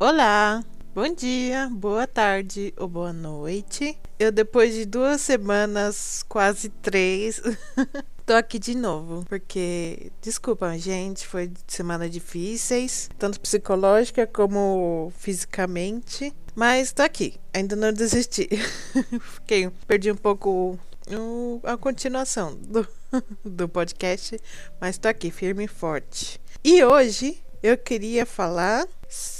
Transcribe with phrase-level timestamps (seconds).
[0.00, 0.64] Olá,
[0.94, 3.98] bom dia, boa tarde ou boa noite.
[4.16, 7.42] Eu, depois de duas semanas, quase três,
[8.24, 9.24] tô aqui de novo.
[9.28, 16.32] Porque, desculpa, gente, foi semana difíceis, tanto psicológica como fisicamente.
[16.54, 18.48] Mas tô aqui, ainda não desisti.
[19.20, 20.78] Fiquei, perdi um pouco
[21.64, 22.86] a continuação do,
[23.44, 24.38] do podcast,
[24.80, 26.40] mas tô aqui, firme e forte.
[26.62, 28.86] E hoje eu queria falar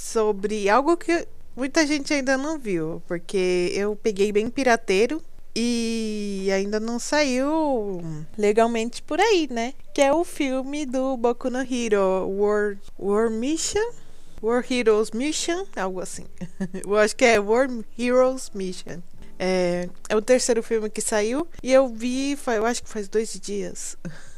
[0.08, 5.22] sobre algo que muita gente ainda não viu, porque eu peguei bem pirateiro
[5.54, 8.00] e ainda não saiu
[8.36, 9.74] legalmente por aí, né?
[9.92, 13.92] Que é o filme do Boku no Hero War, War Mission.
[14.40, 16.24] War Heroes Mission, algo assim.
[16.86, 17.68] eu acho que é War
[17.98, 19.00] Heroes Mission.
[19.38, 23.32] É, é o terceiro filme que saiu e eu vi, eu acho que faz dois
[23.40, 23.96] dias.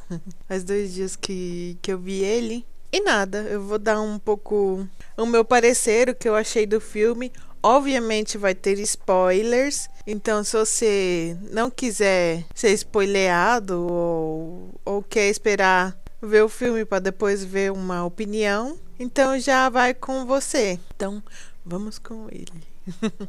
[0.49, 2.67] faz dois dias que, que eu vi ele.
[2.93, 4.87] E nada, eu vou dar um pouco
[5.17, 7.33] o meu parecer, o que eu achei do filme.
[7.63, 15.97] Obviamente vai ter spoilers, então se você não quiser ser spoileado ou, ou quer esperar
[16.23, 20.81] ver o filme para depois ver uma opinião, então já vai com você.
[20.97, 21.23] Então
[21.65, 22.65] vamos com ele.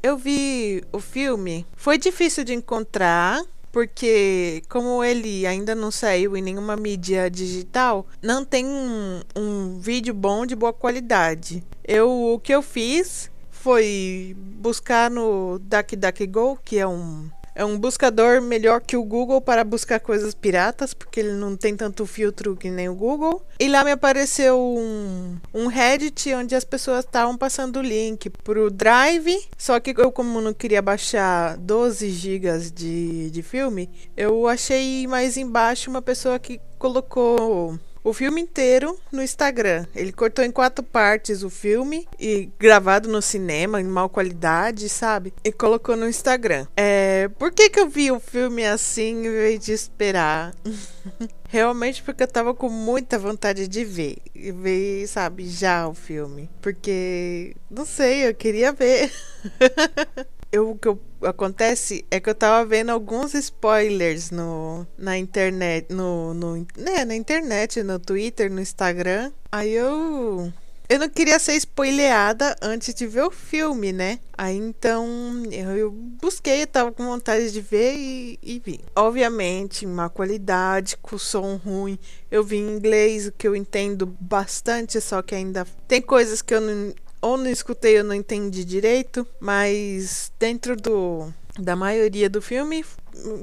[0.00, 3.42] eu vi o filme, foi difícil de encontrar
[3.76, 10.14] porque como ele ainda não saiu em nenhuma mídia digital, não tem um, um vídeo
[10.14, 11.62] bom de boa qualidade.
[11.84, 18.42] Eu o que eu fiz foi buscar no DuckDuckGo, que é um é um buscador
[18.42, 22.70] melhor que o Google para buscar coisas piratas, porque ele não tem tanto filtro que
[22.70, 23.42] nem o Google.
[23.58, 28.70] E lá me apareceu um, um Reddit onde as pessoas estavam passando o link pro
[28.70, 29.42] Drive.
[29.56, 35.38] Só que eu, como não queria baixar 12 GB de, de filme, eu achei mais
[35.38, 39.84] embaixo uma pessoa que colocou o filme inteiro no Instagram.
[39.92, 45.34] Ele cortou em quatro partes o filme e gravado no cinema em mal qualidade, sabe?
[45.42, 46.68] E colocou no Instagram.
[46.76, 50.54] É, por que que eu vi o filme assim em vez de esperar?
[51.48, 54.18] Realmente porque eu tava com muita vontade de ver.
[54.32, 56.48] Ver, sabe, já o filme.
[56.62, 59.10] Porque, não sei, eu queria ver.
[60.52, 65.92] eu, o que eu, acontece é que eu tava vendo alguns spoilers no, na internet,
[65.92, 69.32] no, no, né, na internet, no Twitter, no Instagram.
[69.50, 70.52] Aí eu
[70.88, 74.20] eu não queria ser spoileada antes de ver o filme, né?
[74.38, 78.80] Aí então eu, eu busquei, tava com vontade de ver e, e vi.
[78.94, 81.98] Obviamente, má qualidade, com som ruim.
[82.30, 86.54] Eu vi em inglês, o que eu entendo bastante, só que ainda tem coisas que
[86.54, 86.94] eu não,
[87.26, 92.84] ou não escutei ou não entendi direito, mas dentro do da maioria do filme,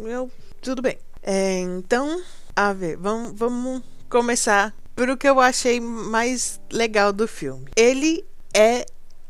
[0.05, 0.97] eu tudo bem.
[1.21, 2.21] É, então,
[2.55, 7.65] a ver, vamos, vamos começar por o que eu achei mais legal do filme.
[7.75, 8.23] Ele
[8.53, 8.85] é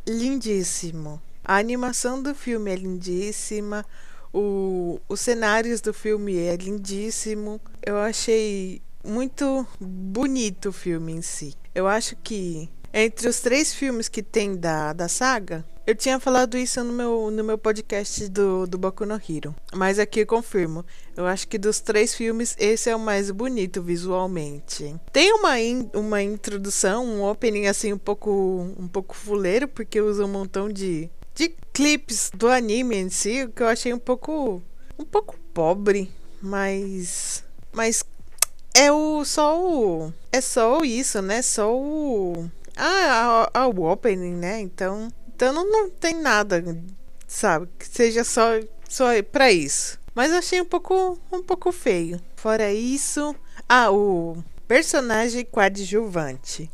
[0.08, 1.22] lindíssimo.
[1.44, 3.86] A animação do filme é lindíssima.
[4.34, 7.60] O, os cenários do filme é lindíssimo.
[7.82, 11.56] Eu achei muito bonito o filme em si.
[11.74, 16.58] Eu acho que entre os três filmes que tem da, da saga, eu tinha falado
[16.58, 19.54] isso no meu, no meu podcast do, do Boku no Hero.
[19.74, 20.86] Mas aqui eu confirmo.
[21.18, 24.96] Eu acho que dos três filmes, esse é o mais bonito visualmente.
[25.12, 28.32] Tem uma, in, uma introdução, um opening assim um pouco,
[28.78, 33.64] um pouco fuleiro, porque usa um montão de, de clipes do anime em si, que
[33.64, 34.62] eu achei um pouco.
[34.98, 36.10] um pouco pobre.
[36.42, 37.44] Mas.
[37.74, 38.06] Mas
[38.74, 40.14] é o só o.
[40.32, 41.42] É só isso, né?
[41.42, 44.60] Só o ah, o opening, né?
[44.60, 46.64] Então, então não, não tem nada,
[47.28, 47.68] sabe?
[47.78, 50.00] Que seja só, só pra isso.
[50.16, 52.20] Mas eu achei um pouco, um pouco feio.
[52.36, 53.36] Fora isso.
[53.68, 56.70] Ah, o personagem coadjuvante.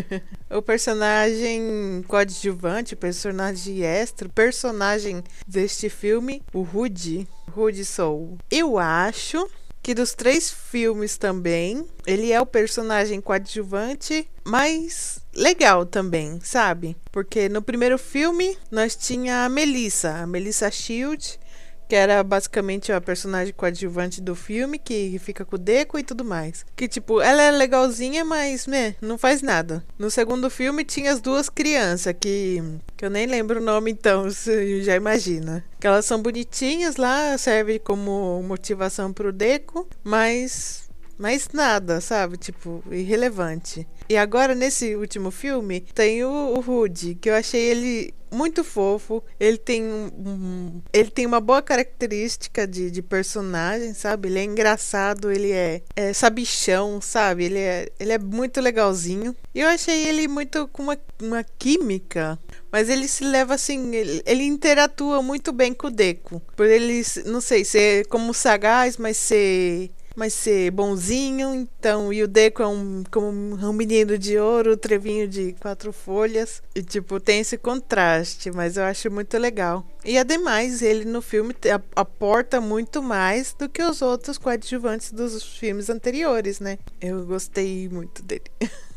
[0.50, 7.26] o personagem coadjuvante, personagem extra, personagem deste filme, o Rudy.
[7.50, 8.38] Rudy Soul.
[8.50, 9.48] Eu acho
[9.84, 16.96] que dos três filmes também, ele é o personagem coadjuvante mais legal também, sabe?
[17.12, 21.38] Porque no primeiro filme nós tinha a Melissa, a Melissa Shield,
[21.88, 26.24] que era basicamente a personagem coadjuvante do filme, que fica com o Deco e tudo
[26.24, 26.64] mais.
[26.76, 29.84] Que, tipo, ela é legalzinha, mas, né, não faz nada.
[29.98, 32.62] No segundo filme tinha as duas crianças, que,
[32.96, 35.64] que eu nem lembro o nome, então, você já imagina.
[35.78, 40.84] Que elas são bonitinhas lá, serve como motivação pro Deco, mas
[41.18, 42.36] Mas nada, sabe?
[42.36, 43.86] Tipo, irrelevante.
[44.08, 49.22] E agora, nesse último filme, tem o, o Rudy, que eu achei ele muito fofo.
[49.38, 54.28] Ele tem um, ele tem uma boa característica de, de personagem, sabe?
[54.28, 57.44] Ele é engraçado, ele é, é sabichão, sabe?
[57.44, 59.34] Ele é, ele é muito legalzinho.
[59.54, 62.38] E eu achei ele muito com uma, uma química.
[62.70, 66.42] Mas ele se leva assim, ele, ele interatua muito bem com o Deco.
[66.56, 72.28] Por ele, não sei, ser como sagaz, mas ser mas ser bonzinho, então, e o
[72.28, 77.40] Deco é um, como um menino de ouro, trevinho de quatro folhas, e tipo, tem
[77.40, 79.84] esse contraste, mas eu acho muito legal.
[80.04, 81.54] E ademais, ele no filme
[81.96, 86.78] aporta muito mais do que os outros coadjuvantes dos filmes anteriores, né?
[87.00, 88.44] Eu gostei muito dele.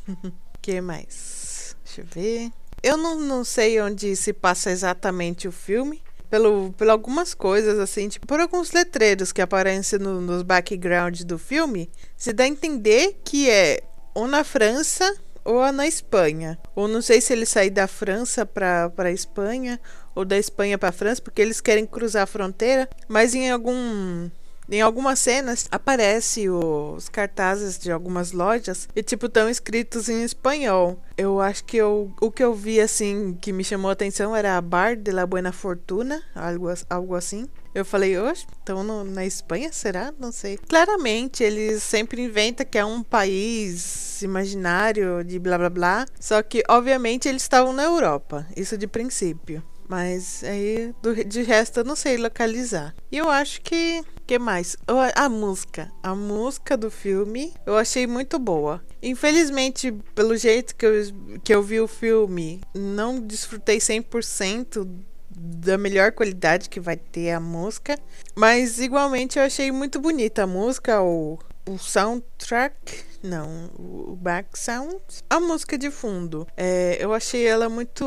[0.61, 1.75] que mais?
[1.83, 2.51] Deixa eu ver.
[2.83, 8.07] Eu não, não sei onde se passa exatamente o filme, pelo, por algumas coisas, assim,
[8.09, 13.19] tipo, por alguns letreiros que aparecem no, nos backgrounds do filme, se dá a entender
[13.23, 13.81] que é
[14.13, 16.59] ou na França ou na Espanha.
[16.75, 19.79] Ou não sei se ele sair da França para a Espanha
[20.13, 24.29] ou da Espanha para a França, porque eles querem cruzar a fronteira, mas em algum
[24.69, 31.01] em algumas cenas aparece os cartazes de algumas lojas e tipo estão escritos em espanhol.
[31.17, 34.57] Eu acho que eu, o que eu vi assim que me chamou a atenção era
[34.57, 37.47] a Bar de la Buena Fortuna, algo, algo assim.
[37.73, 40.11] Eu falei, oxe, estão na Espanha, será?
[40.19, 40.57] Não sei.
[40.57, 46.05] Claramente, eles sempre inventam que é um país imaginário de blá blá blá.
[46.19, 48.47] Só que, obviamente, eles estavam na Europa.
[48.55, 49.63] Isso de princípio.
[49.87, 52.93] Mas aí, do, de resto, eu não sei localizar.
[53.11, 54.03] E eu acho que.
[54.25, 54.75] que mais?
[55.15, 55.91] A música.
[56.03, 58.83] A música do filme eu achei muito boa.
[59.01, 60.93] Infelizmente, pelo jeito que eu,
[61.43, 64.87] que eu vi o filme, não desfrutei 100%
[65.29, 67.97] da melhor qualidade que vai ter a música.
[68.35, 72.75] Mas igualmente eu achei muito bonita a música, o, o soundtrack
[73.23, 74.97] não, o back sound.
[75.29, 76.47] A música de fundo.
[76.55, 78.05] É, eu achei ela muito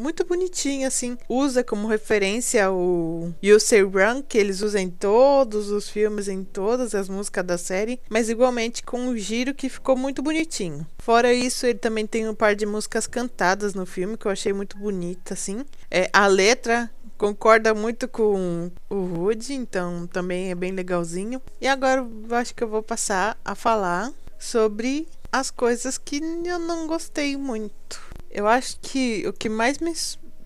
[0.00, 1.16] muito bonitinha, assim.
[1.28, 6.44] Usa como referência o You Say Run, que eles usam em todos os filmes, em
[6.44, 8.00] todas as músicas da série.
[8.08, 10.86] Mas igualmente com o giro que ficou muito bonitinho.
[10.98, 14.52] Fora isso, ele também tem um par de músicas cantadas no filme, que eu achei
[14.52, 15.64] muito bonita, assim.
[15.90, 21.40] É, a letra concorda muito com o Rude, então também é bem legalzinho.
[21.60, 26.86] E agora acho que eu vou passar a falar sobre as coisas que eu não
[26.86, 28.00] gostei muito.
[28.30, 29.92] Eu acho que o que mais me,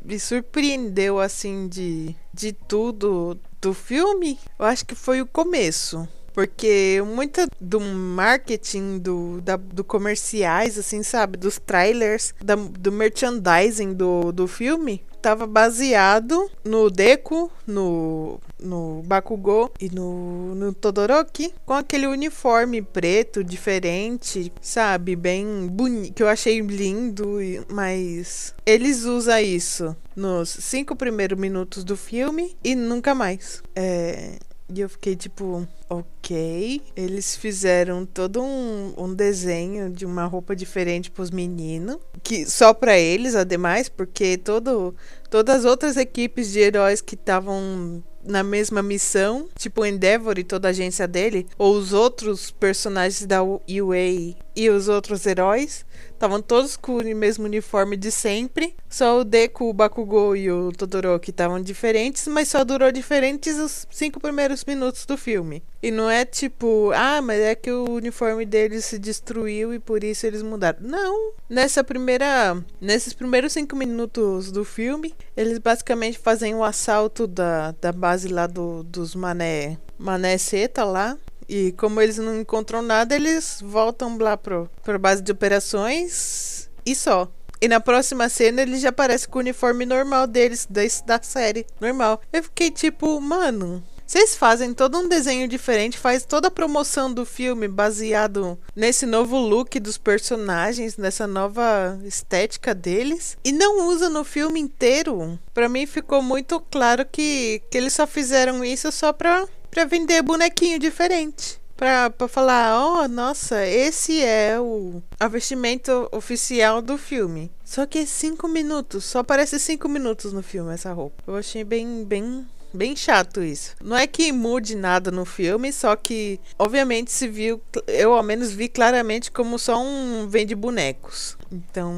[0.05, 6.07] me surpreendeu assim de, de tudo do filme, eu acho que foi o começo.
[6.35, 11.39] Porque muita do marketing, do, da, do comerciais, assim, sabe?
[11.39, 19.73] Dos trailers, da, do merchandising do, do filme, estava baseado no Deku, no, no Bakugou
[19.81, 25.17] e no, no Todoroki, com aquele uniforme preto diferente, sabe?
[25.17, 27.39] Bem bonito, que eu achei lindo,
[27.73, 33.63] mas eles usam isso nos cinco primeiros minutos do filme e nunca mais.
[33.75, 34.39] É,
[34.79, 36.83] e eu fiquei tipo, ok.
[36.97, 42.75] Eles fizeram todo um, um desenho de uma roupa diferente para os meninos, que só
[42.75, 44.95] para eles, ademais, porque todo,
[45.31, 50.45] todas as outras equipes de heróis que estavam na mesma missão, tipo o Endeavor e
[50.45, 55.85] toda a agência dele, ou os outros personagens da UA e os outros heróis,
[56.25, 58.75] estavam todos com o mesmo uniforme de sempre.
[58.89, 63.87] Só o Deku, o Bakugou e o Todoroki estavam diferentes, mas só durou diferentes os
[63.91, 65.63] cinco primeiros minutos do filme.
[65.83, 70.03] E não é tipo, ah, mas é que o uniforme deles se destruiu e por
[70.03, 70.79] isso eles mudaram.
[70.81, 71.33] Não.
[71.47, 77.73] Nessa primeira, nesses primeiros cinco minutos do filme, eles basicamente fazem o um assalto da,
[77.83, 81.19] da base lá do, dos mané, mané seta lá.
[81.49, 86.95] E como eles não encontram nada, eles voltam lá pro, pra base de operações e
[86.95, 87.31] só.
[87.61, 90.69] E na próxima cena ele já aparece com o uniforme normal deles,
[91.05, 91.67] da, série.
[91.81, 92.21] Normal.
[92.33, 97.25] Eu fiquei tipo, mano, vocês fazem todo um desenho diferente, faz toda a promoção do
[97.25, 104.23] filme baseado nesse novo look dos personagens, nessa nova estética deles, e não usa no
[104.23, 105.39] filme inteiro.
[105.55, 110.23] Para mim ficou muito claro que, que eles só fizeram isso só pra, pra vender
[110.23, 111.61] bonequinho diferente.
[111.77, 117.51] Pra, pra falar, oh, nossa, esse é o vestimento oficial do filme.
[117.65, 121.25] Só que cinco minutos, só aparece cinco minutos no filme essa roupa.
[121.27, 123.77] Eu achei bem, bem Bem chato isso.
[123.81, 128.51] Não é que mude nada no filme, só que obviamente se viu, eu ao menos
[128.51, 131.37] vi claramente como só um vende bonecos.
[131.53, 131.95] Então,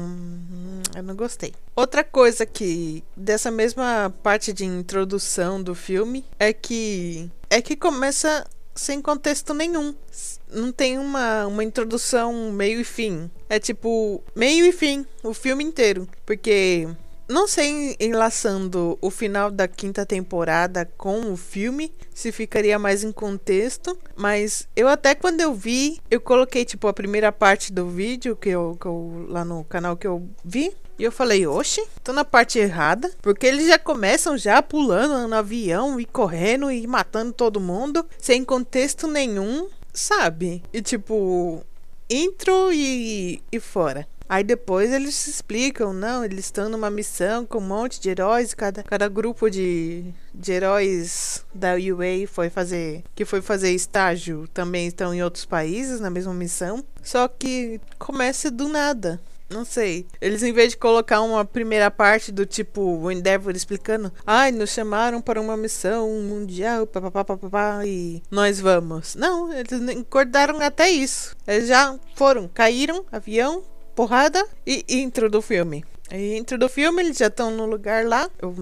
[0.95, 1.51] eu não gostei.
[1.75, 8.45] Outra coisa que dessa mesma parte de introdução do filme é que é que começa
[8.75, 9.95] sem contexto nenhum.
[10.51, 13.29] Não tem uma, uma introdução, meio e fim.
[13.49, 16.07] É tipo, meio e fim, o filme inteiro.
[16.25, 16.87] Porque
[17.27, 23.11] não sei, enlaçando o final da quinta temporada com o filme, se ficaria mais em
[23.11, 23.97] contexto.
[24.15, 28.49] Mas eu até quando eu vi, eu coloquei tipo a primeira parte do vídeo que
[28.49, 30.73] eu, que eu lá no canal que eu vi.
[30.99, 33.11] E eu falei, oxe, tô na parte errada.
[33.21, 38.05] Porque eles já começam já pulando no avião e correndo e matando todo mundo.
[38.17, 40.63] Sem contexto nenhum, sabe?
[40.73, 41.61] E tipo,
[42.09, 44.07] intro e, e fora.
[44.29, 48.53] Aí depois eles se explicam, não, eles estão numa missão com um monte de heróis,
[48.53, 54.87] cada, cada grupo de, de heróis da UA foi fazer, que foi fazer estágio, também
[54.87, 59.19] estão em outros países na mesma missão, só que começa do nada.
[59.49, 60.05] Não sei.
[60.19, 64.71] Eles, em vez de colocar uma primeira parte do tipo o Endeavor explicando, ai, nos
[64.71, 69.15] chamaram para uma missão mundial, papapá, papapá, e nós vamos.
[69.15, 71.35] Não, eles acordaram até isso.
[71.47, 73.63] Eles já foram, caíram, avião,
[73.97, 75.83] porrada e intro do filme.
[76.11, 78.29] E intro do filme, eles já estão no lugar lá.
[78.39, 78.55] Eu,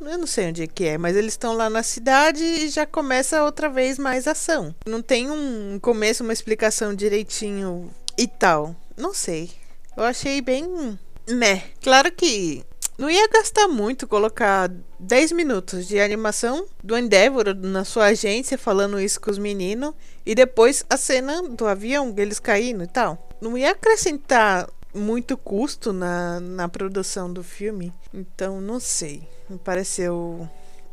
[0.00, 2.86] eu não sei onde é que é, mas eles estão lá na cidade e já
[2.86, 4.72] começa outra vez mais ação.
[4.86, 8.76] Não tem um começo, uma explicação direitinho e tal.
[8.96, 9.50] Não sei.
[9.96, 10.96] Eu achei bem.
[11.28, 11.64] Né.
[11.82, 12.64] Claro que
[12.96, 19.00] não ia gastar muito colocar 10 minutos de animação do Endeavor na sua agência falando
[19.00, 19.92] isso com os meninos
[20.24, 23.28] e depois a cena do avião, eles caindo e tal.
[23.38, 24.66] Não ia acrescentar
[24.96, 29.22] muito custo na, na produção do filme, então não sei.
[29.48, 30.48] Me pareceu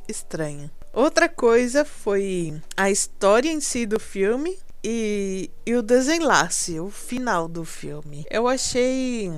[0.07, 0.69] estranho.
[0.93, 7.48] Outra coisa foi a história em si do filme e, e o desenlace, o final
[7.48, 8.25] do filme.
[8.29, 9.31] Eu achei.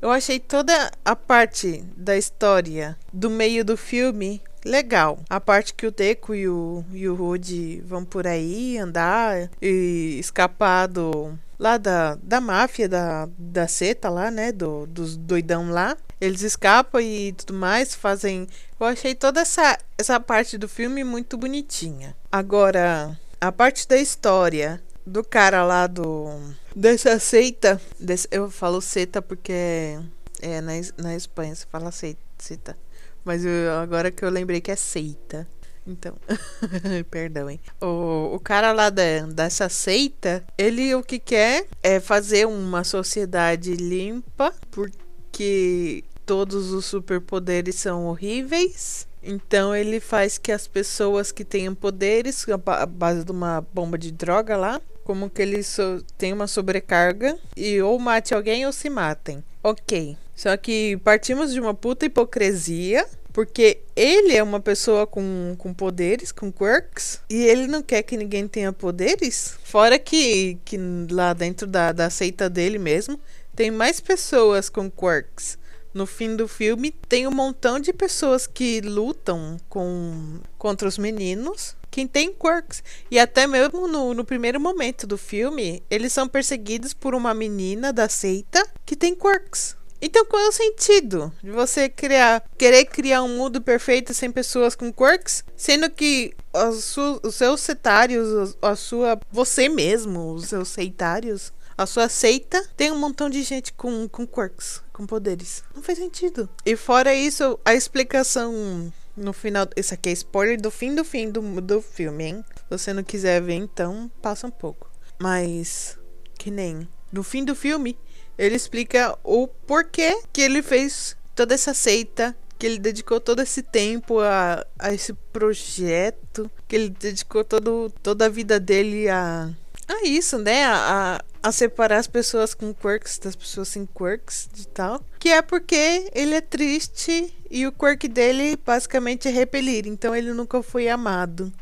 [0.00, 5.20] Eu achei toda a parte da história do meio do filme legal.
[5.28, 10.16] A parte que o Deco e o, e o Rudy vão por aí andar e
[10.18, 14.50] escapar do, lá da, da máfia, da, da seta lá, né?
[14.50, 15.96] Do, dos doidão lá.
[16.20, 18.48] Eles escapam e tudo mais, fazem.
[18.78, 22.16] Eu achei toda essa, essa parte do filme muito bonitinha.
[22.32, 26.26] Agora, a parte da história do cara lá do.
[26.74, 27.80] dessa seita.
[27.98, 30.00] Desse, eu falo seta porque
[30.40, 32.76] é na, na Espanha se fala seita.
[33.24, 35.46] Mas eu, agora que eu lembrei que é seita.
[35.86, 36.14] Então,
[37.10, 37.60] perdão, hein?
[37.80, 43.74] O, o cara lá da, dessa seita, ele o que quer é fazer uma sociedade
[43.74, 49.06] limpa, porque todos os superpoderes são horríveis.
[49.22, 54.10] Então ele faz que as pessoas que tenham poderes, a base de uma bomba de
[54.10, 58.88] droga lá, como que eles so têm uma sobrecarga e ou mate alguém ou se
[58.90, 59.42] matem.
[59.62, 60.16] Ok.
[60.34, 66.30] Só que partimos de uma puta hipocrisia porque ele é uma pessoa com, com poderes,
[66.30, 69.56] com quirks, e ele não quer que ninguém tenha poderes.
[69.64, 70.78] Fora que, que
[71.10, 73.18] lá dentro da, da seita dele mesmo,
[73.56, 75.58] tem mais pessoas com quirks.
[75.94, 81.76] No fim do filme, tem um montão de pessoas que lutam com, contra os meninos.
[81.90, 82.82] Quem tem quirks.
[83.10, 87.92] E até mesmo no, no primeiro momento do filme, eles são perseguidos por uma menina
[87.92, 89.76] da seita que tem quirks.
[90.04, 94.74] Então qual é o sentido de você criar, querer criar um mundo perfeito sem pessoas
[94.74, 101.52] com quirks, sendo que os, os seus setários, a sua, você mesmo, os seus seitários,
[101.78, 105.62] a sua seita tem um montão de gente com, com quirks, com poderes.
[105.74, 106.48] Não faz sentido.
[106.66, 109.68] E fora isso, a explicação no final.
[109.76, 112.44] Isso aqui é spoiler do fim do fim do, do filme, hein?
[112.56, 114.90] Se você não quiser ver, então passa um pouco.
[115.18, 115.98] Mas.
[116.38, 116.88] Que nem.
[117.10, 117.96] No fim do filme,
[118.38, 123.62] ele explica o porquê que ele fez toda essa seita, que ele dedicou todo esse
[123.62, 129.50] tempo a, a esse projeto, que ele dedicou todo, toda a vida dele a,
[129.88, 130.64] a isso, né?
[130.64, 135.04] A, a separar as pessoas com quirks das pessoas sem quirks e tal.
[135.18, 139.86] Que é porque ele é triste e o quirk dele basicamente é repelir.
[139.86, 141.52] Então ele nunca foi amado.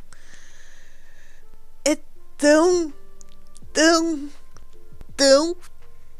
[1.82, 1.96] É
[2.36, 2.92] tão,
[3.72, 4.28] tão,
[5.16, 5.56] tão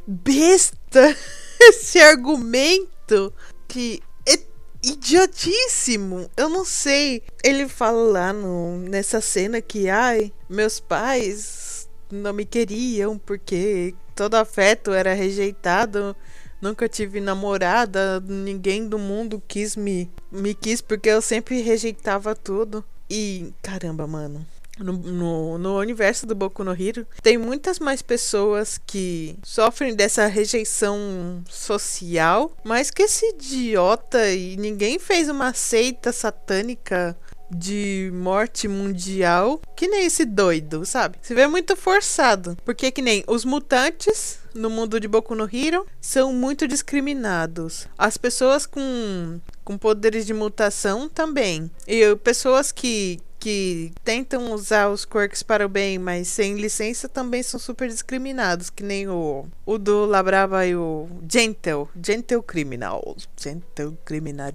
[0.07, 1.17] besta
[1.61, 3.33] esse argumento
[3.69, 4.39] que é
[4.83, 6.29] idiotíssimo.
[6.37, 7.23] Eu não sei.
[7.43, 14.35] Ele fala lá no, nessa cena que, ai, meus pais não me queriam porque todo
[14.35, 16.17] afeto era rejeitado.
[16.61, 22.85] Nunca tive namorada, ninguém do mundo quis me me quis porque eu sempre rejeitava tudo.
[23.09, 24.47] E caramba, mano,
[24.83, 30.27] no, no, no, universo do Boku no Hero, tem muitas mais pessoas que sofrem dessa
[30.27, 37.17] rejeição social, mas que esse idiota e ninguém fez uma seita satânica
[37.51, 41.19] de morte mundial, que nem esse doido, sabe?
[41.21, 45.87] Se vê muito forçado, porque que nem os mutantes no mundo de Boku no Hero
[46.01, 47.89] são muito discriminados.
[47.99, 51.71] As pessoas com com poderes de mutação também.
[51.87, 57.43] E pessoas que que tentam usar os quirks para o bem, mas sem licença também
[57.43, 63.97] são super discriminados, que nem o, o do Labrava e o Gentle, Gentle Criminal, Gentle
[64.05, 64.53] Criminal.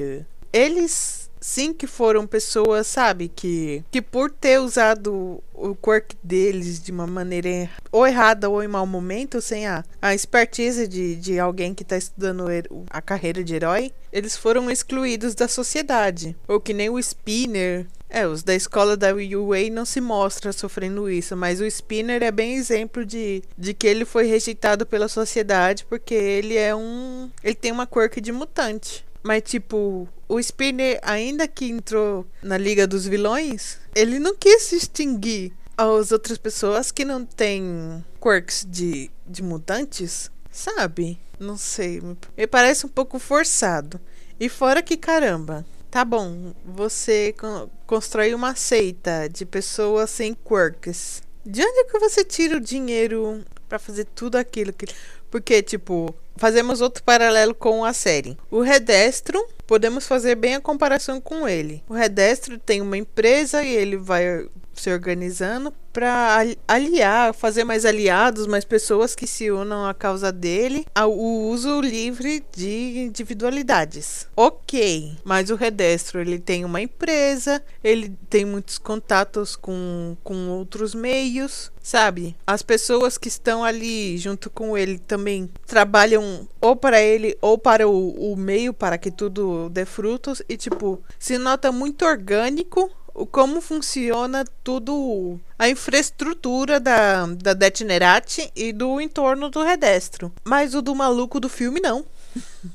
[0.54, 6.92] Eles sim que foram pessoas, sabe, que que por ter usado o quirk deles de
[6.92, 11.74] uma maneira ou errada ou em mau momento, sem a, a expertise de, de alguém
[11.74, 12.46] que está estudando
[12.90, 16.36] a carreira de herói, eles foram excluídos da sociedade.
[16.48, 21.10] Ou que nem o Spinner, é, os da escola da UA não se mostra sofrendo
[21.10, 25.86] isso, mas o Spinner é bem exemplo de, de que ele foi rejeitado pela sociedade
[25.86, 27.30] porque ele é um.
[27.44, 29.06] Ele tem uma quirk de mutante.
[29.24, 34.76] Mas, tipo, o Spinner, ainda que entrou na Liga dos Vilões, ele não quis se
[34.76, 41.20] extinguir às outras pessoas que não têm quirks de, de mutantes, sabe?
[41.40, 42.04] Não sei.
[42.38, 44.00] Me parece um pouco forçado.
[44.40, 47.34] E fora que, caramba, Tá bom, você
[47.88, 51.22] constrói uma seita de pessoas sem quirks.
[51.46, 54.88] De onde que você tira o dinheiro para fazer tudo aquilo que
[55.36, 58.38] porque tipo, fazemos outro paralelo com a série.
[58.50, 61.84] O Redestro, podemos fazer bem a comparação com ele.
[61.90, 68.48] O Redestro tem uma empresa e ele vai se organizando para aliar, fazer mais aliados,
[68.48, 74.28] mais pessoas que se unam à causa dele, ao uso livre de individualidades.
[74.36, 80.94] Ok, mas o Redestro ele tem uma empresa, ele tem muitos contatos com, com outros
[80.94, 82.36] meios, sabe?
[82.46, 87.88] As pessoas que estão ali junto com ele também trabalham ou para ele ou para
[87.88, 92.92] o, o meio para que tudo dê frutos e tipo se nota muito orgânico
[93.32, 100.34] como funciona tudo a infraestrutura da, da Detinerati e do entorno do Redestro.
[100.44, 102.06] Mas o do maluco do filme não.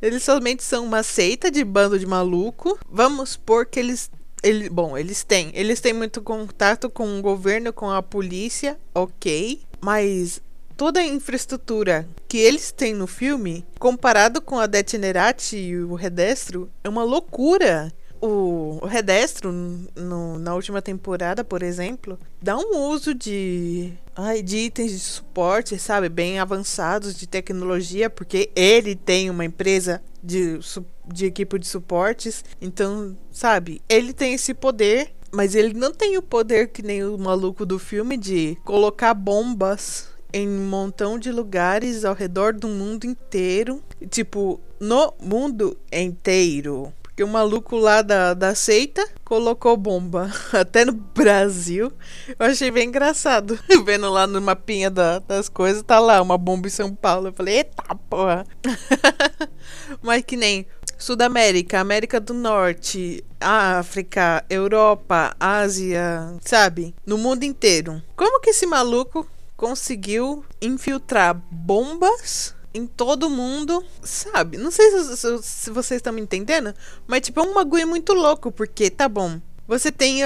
[0.01, 2.79] eles somente são uma seita de bando de maluco.
[2.89, 4.09] Vamos supor que eles
[4.41, 5.51] ele, bom, eles têm.
[5.53, 9.61] Eles têm muito contato com o governo, com a polícia, ok.
[9.81, 10.41] Mas
[10.77, 16.69] toda a infraestrutura que eles têm no filme, comparado com a Detinerati e o Redestro,
[16.83, 23.93] é uma loucura o, Redestro, no, na última temporada, por exemplo, dá um uso de,
[24.15, 26.10] ai, de itens de suporte, sabe?
[26.10, 30.60] Bem avançados de tecnologia, porque ele tem uma empresa de,
[31.08, 32.43] de equipe de suportes.
[32.62, 33.82] Então, sabe?
[33.88, 35.12] Ele tem esse poder.
[35.32, 40.08] Mas ele não tem o poder que nem o maluco do filme de colocar bombas
[40.34, 43.79] em um montão de lugares ao redor do mundo inteiro.
[44.10, 46.91] Tipo, no mundo inteiro.
[47.19, 50.32] Que o maluco lá da, da seita colocou bomba.
[50.58, 51.91] Até no Brasil.
[52.39, 53.60] Eu achei bem engraçado.
[53.84, 57.27] Vendo lá no mapinha da, das coisas, tá lá uma bomba em São Paulo.
[57.27, 58.45] Eu falei, eita porra.
[60.01, 60.65] Mas que nem
[60.97, 66.95] Sudamérica, América do Norte, África, Europa, Ásia, sabe?
[67.05, 68.01] No mundo inteiro.
[68.15, 69.27] Como que esse maluco
[69.58, 74.58] conseguiu infiltrar bombas em todo mundo, sabe?
[74.58, 76.73] Não sei se, se, se vocês estão me entendendo,
[77.08, 79.39] mas tipo, é um bagulho muito louco, porque tá bom.
[79.67, 80.21] Você tem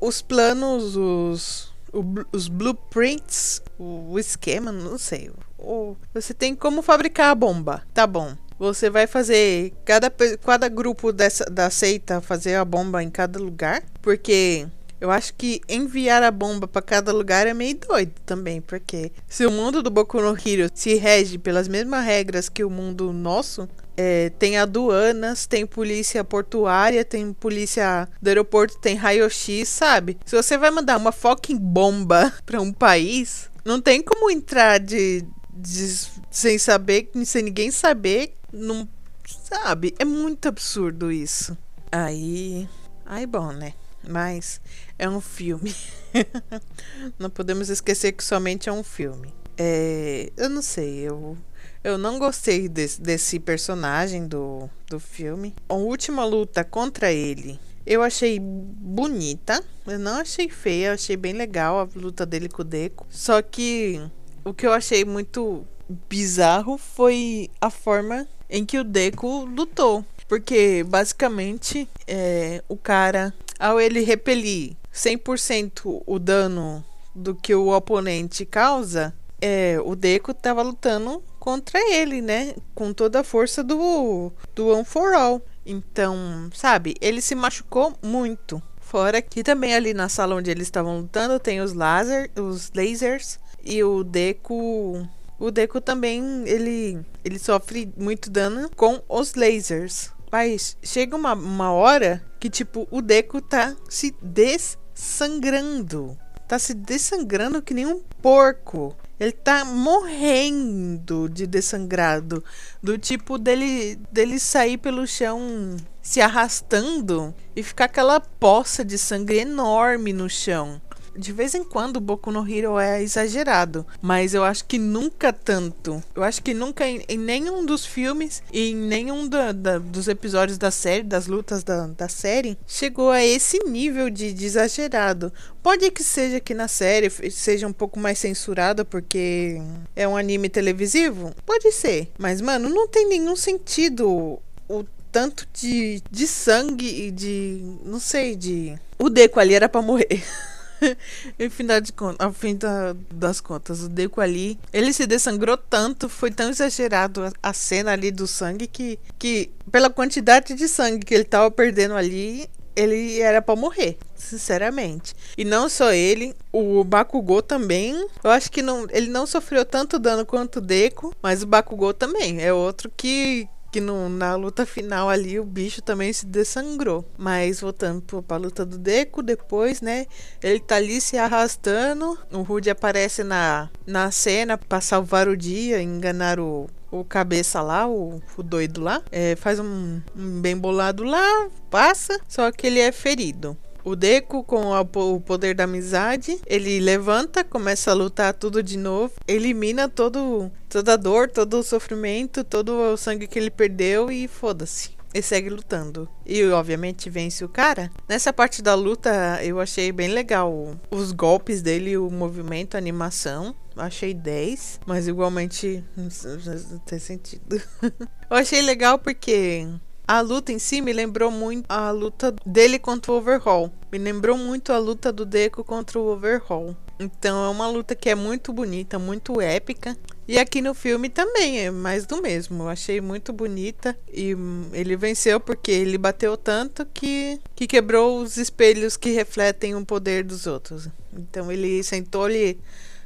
[0.00, 5.30] os planos, os, o, os blueprints, o, o, esquema, não sei.
[5.56, 8.36] O, você tem como fabricar a bomba, tá bom.
[8.58, 10.12] Você vai fazer cada,
[10.44, 14.66] cada grupo dessa, da seita fazer a bomba em cada lugar, porque
[15.00, 19.46] eu acho que enviar a bomba para cada lugar é meio doido também, porque se
[19.46, 23.68] o mundo do Boku no Hero se rege pelas mesmas regras que o mundo nosso,
[23.96, 30.18] é, tem aduanas, tem polícia portuária, tem polícia do aeroporto, tem raio-x, sabe?
[30.24, 35.24] Se você vai mandar uma fucking bomba para um país, não tem como entrar de,
[35.52, 38.88] de sem saber, sem ninguém saber, não
[39.26, 39.94] sabe?
[39.98, 41.56] É muito absurdo isso.
[41.90, 42.68] Aí,
[43.04, 43.74] aí bom, né?
[44.08, 44.60] Mas
[44.98, 45.74] é um filme.
[47.18, 49.32] não podemos esquecer que somente é um filme.
[49.56, 51.36] É, eu não sei, eu,
[51.82, 55.54] eu não gostei desse, desse personagem do, do filme.
[55.68, 59.64] A última luta contra ele eu achei bonita.
[59.86, 63.06] Eu não achei feia, eu achei bem legal a luta dele com o Deco.
[63.08, 63.98] Só que
[64.44, 65.66] o que eu achei muito
[66.08, 70.04] bizarro foi a forma em que o Deco lutou.
[70.28, 78.44] Porque basicamente é, o cara ao ele repelir 100% o dano do que o oponente
[78.44, 82.54] causa, é, o Deco estava lutando contra ele, né?
[82.74, 85.42] Com toda a força do, do One for All.
[85.64, 88.62] Então, sabe, ele se machucou muito.
[88.80, 93.38] Fora que também ali na sala onde eles estavam lutando tem os laser, os lasers
[93.62, 95.06] e o Deku
[95.38, 100.10] o Deku também, ele, ele sofre muito dano com os lasers.
[100.30, 106.16] Mas chega uma, uma hora que, tipo, o Deku tá se dessangrando.
[106.46, 108.96] Tá se dessangrando que nem um porco.
[109.20, 112.42] Ele tá morrendo de dessangrado.
[112.82, 119.38] Do tipo dele, dele sair pelo chão se arrastando e ficar aquela poça de sangue
[119.38, 120.80] enorme no chão
[121.18, 125.32] de vez em quando o Boku no Hero é exagerado, mas eu acho que nunca
[125.32, 126.02] tanto.
[126.14, 130.08] Eu acho que nunca em, em nenhum dos filmes e em nenhum da, da, dos
[130.08, 135.32] episódios da série, das lutas da, da série, chegou a esse nível de, de exagerado.
[135.62, 139.60] Pode que seja que na série seja um pouco mais censurada porque
[139.94, 141.34] é um anime televisivo?
[141.44, 142.10] Pode ser.
[142.18, 147.62] Mas, mano, não tem nenhum sentido o tanto de, de sangue e de.
[147.84, 148.78] Não sei, de.
[148.98, 150.22] O Deco ali era pra morrer.
[151.50, 156.08] final de contas, ao fim da, das contas, o Deco ali, ele se dessangrou tanto,
[156.08, 161.04] foi tão exagerado a, a, cena ali do sangue que, que, pela quantidade de sangue
[161.04, 165.14] que ele tava perdendo ali, ele era para morrer, sinceramente.
[165.36, 168.06] E não só ele, o Bakugou também.
[168.22, 171.92] Eu acho que não, ele não sofreu tanto dano quanto o Deco, mas o Bakugou
[171.92, 177.04] também é outro que que no, na luta final ali o bicho também se dessangrou.
[177.16, 180.06] Mas voltando para pra luta do Deco, depois, né?
[180.42, 182.18] Ele tá ali se arrastando.
[182.32, 187.86] O Rude aparece na, na cena para salvar o dia, enganar o, o cabeça lá,
[187.88, 189.02] o, o doido lá.
[189.10, 193.56] É, faz um, um bem bolado lá, passa, só que ele é ferido.
[193.84, 199.14] O Deco, com o poder da amizade, ele levanta, começa a lutar tudo de novo,
[199.26, 204.28] elimina todo, toda a dor, todo o sofrimento, todo o sangue que ele perdeu e
[204.28, 204.98] foda-se.
[205.14, 206.06] E segue lutando.
[206.26, 207.90] E obviamente vence o cara.
[208.06, 213.56] Nessa parte da luta eu achei bem legal os golpes dele, o movimento, a animação.
[213.74, 217.60] Achei 10, mas igualmente não tem sentido.
[218.30, 219.66] eu achei legal porque
[220.08, 223.70] a luta em si me lembrou muito a luta dele contra o Overhaul.
[223.92, 226.74] Me lembrou muito a luta do Deco contra o Overhaul.
[226.98, 229.94] Então é uma luta que é muito bonita, muito épica.
[230.26, 232.62] E aqui no filme também é mais do mesmo.
[232.62, 234.34] Eu achei muito bonita e
[234.72, 240.24] ele venceu porque ele bateu tanto que, que quebrou os espelhos que refletem o poder
[240.24, 240.88] dos outros.
[241.12, 242.58] Então ele sentou-lhe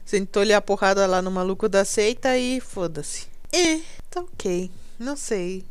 [0.04, 3.26] sentou-lhe a porrada lá no maluco da seita e foda-se.
[3.52, 4.70] É, tá ok.
[5.00, 5.64] Não sei.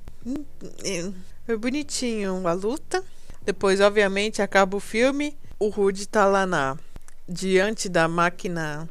[1.46, 3.04] Foi bonitinho a luta.
[3.44, 5.38] Depois, obviamente, acaba o filme.
[5.60, 6.78] O Rude tá lá na
[7.28, 8.90] diante da máquina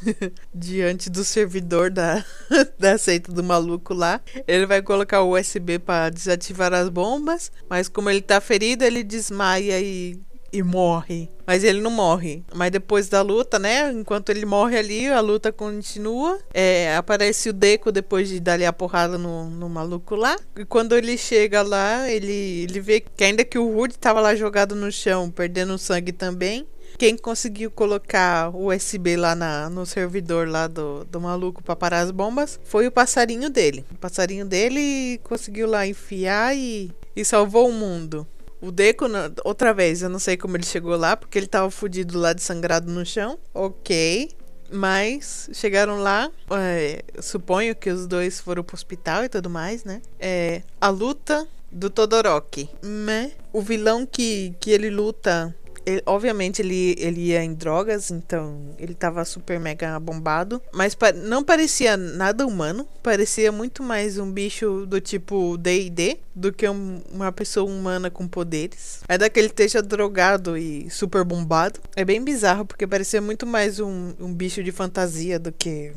[0.54, 2.24] diante do servidor da,
[2.78, 4.20] da seita do maluco lá.
[4.46, 9.02] Ele vai colocar o USB para desativar as bombas, mas como ele tá ferido, ele
[9.02, 10.20] desmaia e
[10.52, 11.28] e morre.
[11.46, 12.44] Mas ele não morre.
[12.54, 13.90] Mas depois da luta, né?
[13.90, 16.38] Enquanto ele morre ali, a luta continua.
[16.52, 20.36] É, aparece o Deco depois de dar a porrada no, no maluco lá.
[20.56, 24.34] E quando ele chega lá, ele, ele vê que ainda que o Rude tava lá
[24.34, 26.66] jogado no chão, perdendo sangue também.
[26.98, 32.00] Quem conseguiu colocar o USB lá na, no servidor lá do, do maluco para parar
[32.00, 33.84] as bombas foi o passarinho dele.
[33.90, 38.26] O passarinho dele conseguiu lá enfiar e, e salvou o mundo.
[38.62, 39.06] O Deco,
[39.44, 42.40] outra vez, eu não sei como ele chegou lá, porque ele tava fudido lá de
[42.40, 43.36] sangrado no chão.
[43.52, 44.30] Ok.
[44.70, 50.00] Mas chegaram lá, é, suponho que os dois foram pro hospital e tudo mais, né?
[50.18, 52.70] É, a luta do Todoroki.
[52.80, 53.32] Né?
[53.52, 55.54] O vilão que, que ele luta
[55.86, 60.60] ele, obviamente ele, ele ia em drogas, então ele tava super mega bombado.
[60.72, 62.86] Mas pa não parecia nada humano.
[63.02, 68.26] Parecia muito mais um bicho do tipo DD do que um, uma pessoa humana com
[68.26, 69.00] poderes.
[69.08, 71.80] É daquele esteja drogado e super bombado.
[71.96, 75.92] É bem bizarro, porque parecia muito mais um, um bicho de fantasia do que.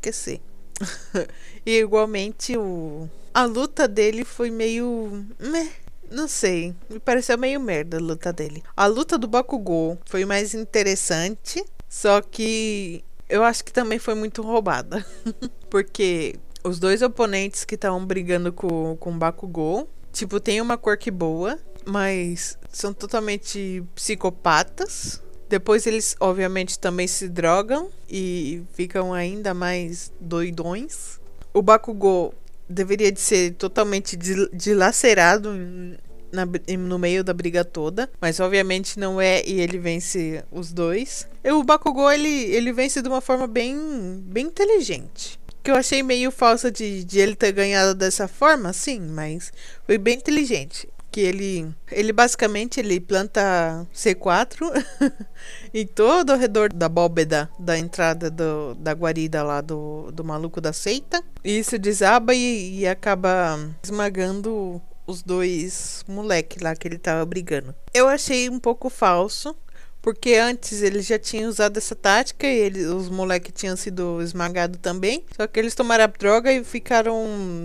[0.00, 0.40] Que sei.
[1.64, 3.08] e igualmente o.
[3.32, 5.24] A luta dele foi meio.
[5.38, 8.62] Meh não sei, me pareceu meio merda a luta dele.
[8.76, 14.42] A luta do Bakugou foi mais interessante, só que eu acho que também foi muito
[14.42, 15.04] roubada.
[15.70, 20.96] Porque os dois oponentes que estavam brigando com, com o Bakugou, tipo, tem uma cor
[20.96, 25.22] que boa, mas são totalmente psicopatas.
[25.48, 31.20] Depois eles, obviamente, também se drogam e ficam ainda mais doidões.
[31.52, 32.34] O Bakugou
[32.68, 34.16] deveria de ser totalmente
[34.52, 35.50] dilacerado
[36.32, 36.46] na,
[36.78, 41.26] no meio da briga toda, mas obviamente não é e ele vence os dois.
[41.42, 43.76] E o Bakugou ele, ele vence de uma forma bem,
[44.24, 45.38] bem inteligente.
[45.62, 49.50] Que eu achei meio falsa de, de ele ter ganhado dessa forma, sim, mas
[49.86, 50.88] foi bem inteligente.
[51.14, 54.84] Que ele ele basicamente ele planta C4
[55.72, 60.60] em todo ao redor da bóveda da entrada do, da guarida lá do, do maluco
[60.60, 61.22] da seita.
[61.44, 67.72] E isso desaba e, e acaba esmagando os dois moleques lá que ele tava brigando.
[67.92, 69.54] Eu achei um pouco falso,
[70.04, 74.78] porque antes eles já tinham usado essa tática e eles, os moleques tinham sido esmagados
[74.82, 75.24] também.
[75.34, 77.24] Só que eles tomaram a droga e ficaram.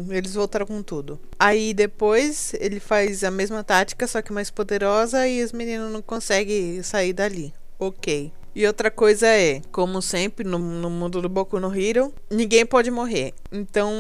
[0.10, 1.20] Eles voltaram com tudo.
[1.38, 6.02] Aí depois ele faz a mesma tática, só que mais poderosa, e os meninos não
[6.02, 7.54] conseguem sair dali.
[7.78, 8.32] Ok.
[8.56, 12.90] E outra coisa é, como sempre no, no mundo do Boku no Hero, ninguém pode
[12.90, 13.34] morrer.
[13.52, 13.92] Então,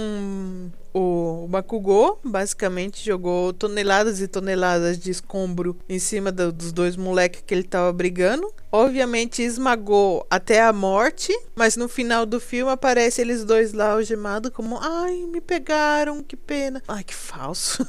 [0.93, 7.43] o Bakugou basicamente jogou toneladas e toneladas de escombro em cima do, dos dois moleques
[7.45, 8.51] que ele tava brigando.
[8.71, 14.51] Obviamente esmagou até a morte, mas no final do filme aparece eles dois lá algemados
[14.51, 16.81] como, ai, me pegaram, que pena.
[16.87, 17.85] Ai, que falso.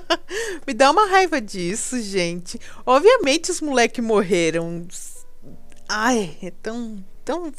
[0.66, 2.58] me dá uma raiva disso, gente.
[2.86, 4.86] Obviamente os moleques morreram
[5.88, 7.04] Ai, é tão.
[7.24, 7.52] tão.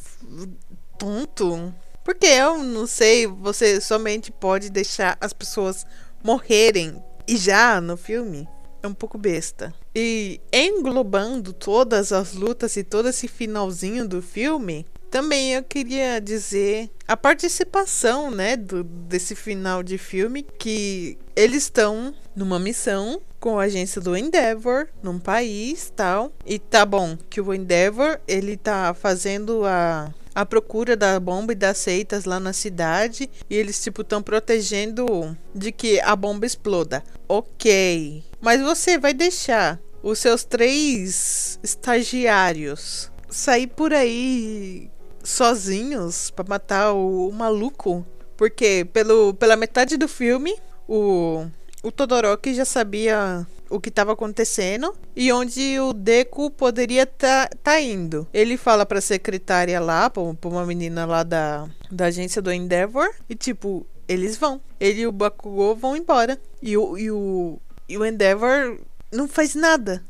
[0.98, 1.74] tonto.
[2.06, 5.84] Porque eu não sei, você somente pode deixar as pessoas
[6.22, 7.02] morrerem.
[7.26, 8.48] E já no filme
[8.80, 9.74] é um pouco besta.
[9.92, 16.88] E englobando todas as lutas e todo esse finalzinho do filme, também eu queria dizer
[17.08, 23.64] a participação, né, do, desse final de filme que eles estão numa missão com a
[23.64, 26.32] agência do Endeavor num país, tal.
[26.46, 31.56] E tá bom que o Endeavor, ele tá fazendo a a procura da bomba e
[31.56, 37.02] das seitas lá na cidade e eles tipo estão protegendo de que a bomba exploda.
[37.26, 38.22] OK.
[38.38, 44.90] Mas você vai deixar os seus três estagiários sair por aí
[45.24, 48.06] sozinhos para matar o, o, maluco.
[48.36, 50.54] Porque pelo, pela metade do filme,
[50.86, 51.46] o,
[51.82, 57.56] o Todoroki já sabia o que estava acontecendo e onde o Deku poderia estar tá,
[57.62, 58.26] tá indo.
[58.32, 63.34] Ele fala para secretária lá, para uma menina lá da, da agência do Endeavor, e
[63.34, 64.60] tipo, eles vão.
[64.78, 66.38] Ele e o Bakugou vão embora.
[66.62, 68.78] E o, e o, e o Endeavor
[69.12, 70.02] não faz nada.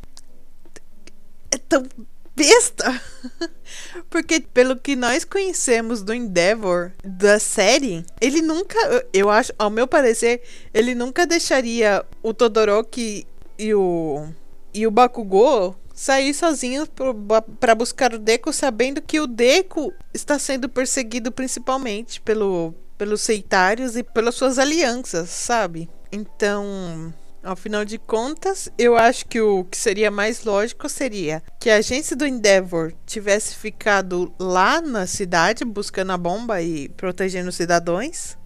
[1.51, 1.87] É tão
[2.35, 3.01] besta.
[4.11, 8.79] Porque pelo que nós conhecemos do Endeavor, da série, ele nunca,
[9.12, 10.42] eu acho, ao meu parecer,
[10.73, 13.27] ele nunca deixaria o Todoroki
[13.59, 14.29] e o
[14.73, 16.88] e o Bakugou sair sozinhos
[17.59, 23.97] para buscar o Deku, sabendo que o Deku está sendo perseguido principalmente pelo pelos Seitários
[23.97, 25.88] e pelas suas alianças, sabe?
[26.11, 27.12] Então,
[27.47, 32.16] Afinal de contas, eu acho que o que seria mais lógico seria que a agência
[32.16, 38.37] do Endeavor tivesse ficado lá na cidade buscando a bomba e protegendo os cidadãos,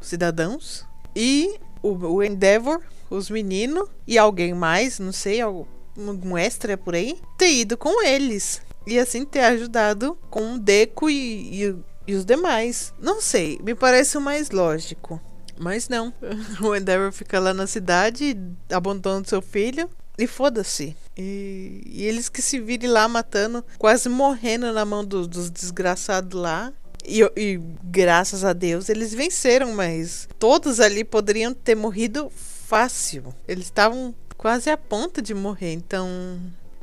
[0.00, 0.84] os cidadãos,
[1.14, 7.18] e o, o Endeavor, os meninos e alguém mais, não sei, algum extra por aí,
[7.36, 12.24] ter ido com eles e assim ter ajudado com o Deco e, e, e os
[12.24, 12.92] demais.
[13.00, 15.20] Não sei, me parece o mais lógico.
[15.58, 16.12] Mas não.
[16.62, 18.36] O Endeavor fica lá na cidade,
[18.70, 19.88] abandonando seu filho.
[20.18, 20.96] E foda-se.
[21.16, 26.38] E, e, eles que se virem lá matando, quase morrendo na mão do, dos desgraçados
[26.38, 26.72] lá.
[27.04, 33.34] E, e, graças a Deus eles venceram, mas todos ali poderiam ter morrido fácil.
[33.46, 36.08] Eles estavam quase a ponto de morrer, então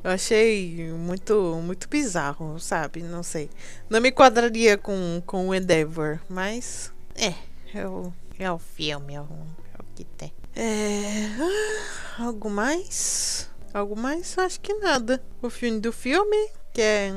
[0.03, 3.01] eu achei muito muito bizarro, sabe?
[3.01, 3.49] Não sei.
[3.89, 7.34] Não me quadraria com, com o Endeavor, mas é,
[7.73, 10.32] eu é o filme, é o, é o que tem.
[10.55, 11.27] É.
[12.17, 13.49] Algo mais?
[13.73, 14.38] Algo mais?
[14.38, 15.21] Acho que nada.
[15.41, 17.13] O filme do filme, que é.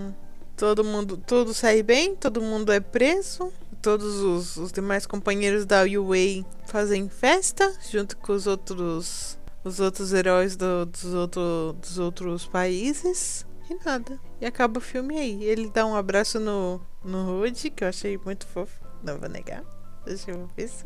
[0.57, 1.17] Todo mundo.
[1.17, 3.53] Tudo sai bem, todo mundo é preso.
[3.81, 9.38] Todos os, os demais companheiros da UA fazem festa junto com os outros.
[9.65, 13.47] Os outros heróis do, dos, outro, dos outros países.
[13.71, 14.19] E nada.
[14.41, 15.45] E acaba o filme aí.
[15.45, 18.81] Ele dá um abraço no, no Rude, que eu achei muito fofo.
[19.03, 19.65] Não vou negar.
[20.05, 20.85] Deixa eu ver se.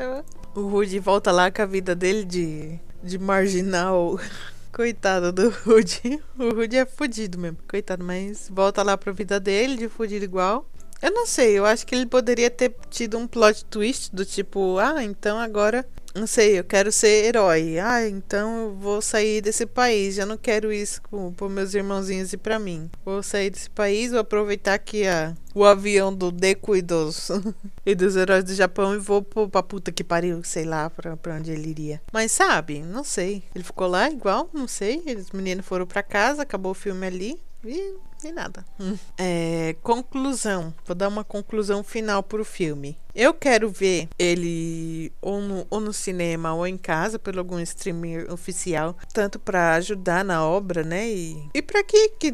[0.55, 4.18] O Rudy volta lá com a vida dele de, de marginal.
[4.76, 6.22] Coitado do Rudy.
[6.38, 7.56] O Rudy é fudido mesmo.
[7.66, 10.68] Coitado, mas volta lá pra vida dele de fudido igual.
[11.00, 14.76] Eu não sei, eu acho que ele poderia ter tido um plot twist do tipo,
[14.78, 17.79] ah, então agora não sei, eu quero ser herói.
[17.79, 20.14] Ah, então eu vou sair desse país.
[20.14, 21.00] Já não quero isso
[21.37, 22.90] para meus irmãozinhos e para mim.
[23.05, 27.31] Vou sair desse país, vou aproveitar que a, o avião do Deku e dos,
[27.85, 31.52] e dos heróis do Japão e vou pra puta que pariu, sei lá pra onde
[31.52, 32.00] ele iria.
[32.12, 33.44] Mas sabe, não sei.
[33.55, 35.02] Ele ficou lá igual, não sei.
[35.18, 37.45] Os meninos foram para casa, acabou o filme ali.
[37.68, 38.64] E, e nada.
[39.18, 40.74] É, conclusão.
[40.85, 42.98] Vou dar uma conclusão final pro filme.
[43.14, 48.31] Eu quero ver ele ou no, ou no cinema ou em casa, pelo algum streamer
[48.31, 51.09] oficial, tanto para ajudar na obra, né?
[51.09, 52.33] E, e para que, que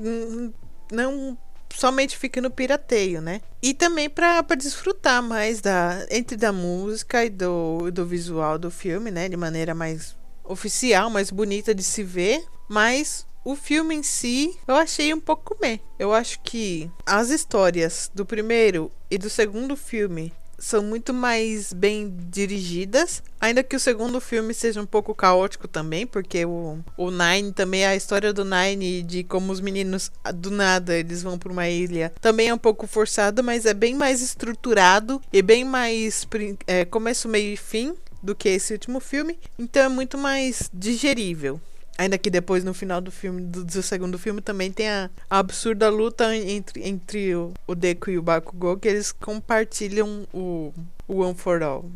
[0.91, 1.39] não
[1.75, 3.41] somente fique no pirateio, né?
[3.63, 9.11] E também para desfrutar mais da entre da música e do, do visual do filme,
[9.11, 9.29] né?
[9.29, 12.45] De maneira mais oficial, mais bonita de se ver.
[12.69, 15.81] Mas o filme em si, eu achei um pouco meh.
[15.99, 22.15] Eu acho que as histórias do primeiro e do segundo filme são muito mais bem
[22.31, 23.23] dirigidas.
[23.41, 27.85] Ainda que o segundo filme seja um pouco caótico também, porque o, o Nine também,
[27.85, 32.13] a história do Nine de como os meninos do nada eles vão para uma ilha,
[32.21, 36.27] também é um pouco forçado, mas é bem mais estruturado e bem mais
[36.67, 39.39] é, começo, meio e fim do que esse último filme.
[39.59, 41.61] Então é muito mais digerível.
[41.99, 45.89] Ainda que depois, no final do filme, do, do segundo filme, também tem a, absurda
[45.91, 50.73] luta entre, entre o, o Deku e o Bakugou, que eles compartilham o,
[51.07, 51.91] o One for All.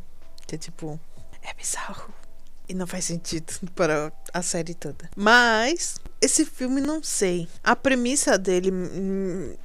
[0.46, 1.00] Que é tipo,
[1.42, 2.12] é bizarro.
[2.68, 5.08] E não faz sentido para a série toda.
[5.16, 7.48] Mas, esse filme não sei.
[7.64, 8.70] A premissa dele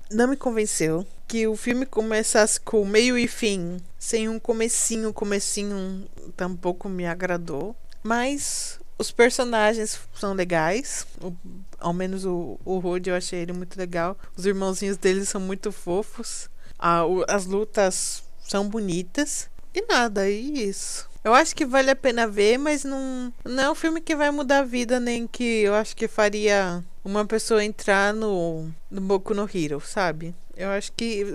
[0.10, 1.06] não me convenceu.
[1.28, 7.74] Que o filme começasse com meio e fim, sem um comecinho, comecinho tampouco me agradou.
[8.04, 11.06] Mas os personagens são legais.
[11.22, 11.34] O,
[11.80, 14.18] ao menos o, o Rude eu achei ele muito legal.
[14.36, 16.50] Os irmãozinhos dele são muito fofos.
[16.80, 19.50] O, as lutas são bonitas.
[19.74, 21.10] E nada, é isso.
[21.24, 24.32] Eu acho que vale a pena ver, mas não, não é um filme que vai
[24.32, 29.34] mudar a vida, nem que eu acho que faria uma pessoa entrar no, no Boku
[29.34, 30.34] no Hero, sabe?
[30.58, 31.26] Eu acho que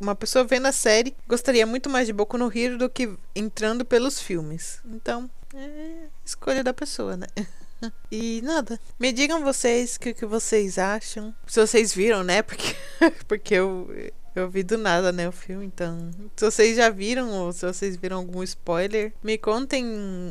[0.00, 3.84] uma pessoa vendo a série gostaria muito mais de Boku no Hero do que entrando
[3.84, 4.80] pelos filmes.
[4.84, 7.26] Então, é escolha da pessoa, né?
[8.12, 8.78] E nada.
[8.96, 11.34] Me digam vocês o que, que vocês acham.
[11.48, 12.40] Se vocês viram, né?
[12.40, 12.76] Porque,
[13.26, 13.90] porque eu,
[14.36, 15.28] eu vi do nada, né?
[15.28, 15.66] O filme.
[15.66, 19.84] Então, se vocês já viram ou se vocês viram algum spoiler, me contem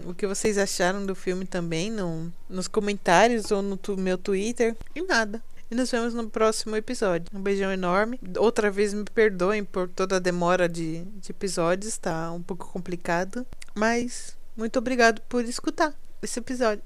[0.05, 4.75] o que vocês acharam do filme também no, nos comentários ou no tu, meu Twitter.
[4.95, 5.41] E nada.
[5.69, 7.27] E nos vemos no próximo episódio.
[7.33, 8.19] Um beijão enorme.
[8.37, 13.45] Outra vez me perdoem por toda a demora de, de episódios, tá um pouco complicado.
[13.73, 16.83] Mas muito obrigado por escutar esse episódio.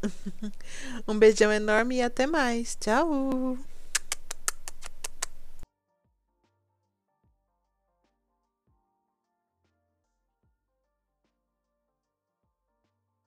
[1.07, 2.75] um beijão enorme e até mais.
[2.79, 3.57] Tchau!